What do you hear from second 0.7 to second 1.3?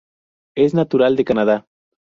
natural de